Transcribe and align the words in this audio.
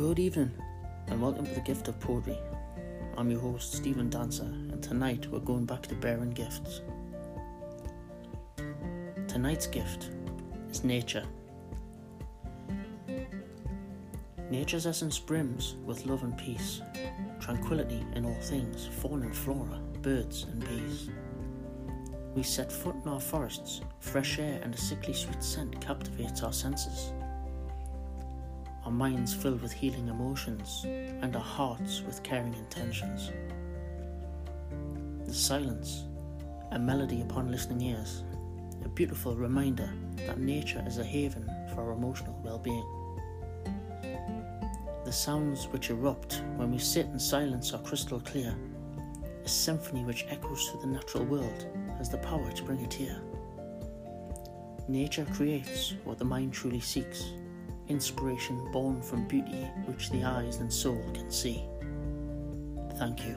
Good 0.00 0.18
evening, 0.18 0.50
and 1.08 1.20
welcome 1.20 1.44
to 1.44 1.52
the 1.52 1.60
Gift 1.60 1.86
of 1.86 2.00
Poetry. 2.00 2.38
I'm 3.18 3.30
your 3.30 3.40
host, 3.40 3.74
Stephen 3.74 4.08
Dancer, 4.08 4.44
and 4.44 4.82
tonight 4.82 5.26
we're 5.26 5.40
going 5.40 5.66
back 5.66 5.82
to 5.88 5.94
bearing 5.94 6.30
gifts. 6.30 6.80
Tonight's 9.28 9.66
gift 9.66 10.08
is 10.70 10.84
nature. 10.84 11.26
Nature's 14.50 14.86
essence 14.86 15.18
brims 15.18 15.76
with 15.84 16.06
love 16.06 16.22
and 16.22 16.36
peace, 16.38 16.80
tranquility 17.38 18.02
in 18.14 18.24
all 18.24 18.40
things, 18.40 18.88
fauna 19.02 19.26
and 19.26 19.36
flora, 19.36 19.82
birds 20.00 20.44
and 20.44 20.66
bees. 20.66 21.10
We 22.34 22.42
set 22.42 22.72
foot 22.72 22.96
in 23.04 23.10
our 23.10 23.20
forests, 23.20 23.82
fresh 23.98 24.38
air 24.38 24.62
and 24.62 24.74
a 24.74 24.78
sickly 24.78 25.12
sweet 25.12 25.44
scent 25.44 25.78
captivates 25.82 26.42
our 26.42 26.54
senses 26.54 27.12
our 28.84 28.90
minds 28.90 29.34
filled 29.34 29.60
with 29.60 29.72
healing 29.72 30.08
emotions, 30.08 30.84
and 30.84 31.36
our 31.36 31.42
hearts 31.42 32.02
with 32.02 32.22
caring 32.22 32.54
intentions. 32.54 33.30
The 35.26 35.34
silence, 35.34 36.04
a 36.72 36.78
melody 36.78 37.20
upon 37.20 37.50
listening 37.50 37.82
ears, 37.82 38.24
a 38.84 38.88
beautiful 38.88 39.36
reminder 39.36 39.92
that 40.26 40.40
nature 40.40 40.82
is 40.86 40.98
a 40.98 41.04
haven 41.04 41.44
for 41.74 41.82
our 41.82 41.92
emotional 41.92 42.40
well 42.42 42.58
being. 42.58 42.86
The 45.04 45.12
sounds 45.12 45.66
which 45.68 45.90
erupt 45.90 46.42
when 46.56 46.70
we 46.70 46.78
sit 46.78 47.06
in 47.06 47.18
silence 47.18 47.74
are 47.74 47.82
crystal 47.82 48.20
clear. 48.20 48.56
A 49.44 49.48
symphony 49.48 50.04
which 50.04 50.26
echoes 50.28 50.68
through 50.68 50.82
the 50.82 50.86
natural 50.86 51.24
world 51.24 51.66
has 51.98 52.08
the 52.08 52.18
power 52.18 52.50
to 52.52 52.62
bring 52.62 52.80
it 52.80 52.92
here. 52.92 53.20
Nature 54.88 55.26
creates 55.32 55.94
what 56.04 56.18
the 56.18 56.24
mind 56.24 56.52
truly 56.52 56.80
seeks 56.80 57.32
inspiration 57.90 58.70
born 58.72 59.02
from 59.02 59.26
beauty 59.26 59.68
which 59.86 60.10
the 60.10 60.24
eyes 60.24 60.58
and 60.58 60.72
soul 60.72 61.02
can 61.12 61.30
see. 61.30 61.62
Thank 62.98 63.26
you. 63.26 63.36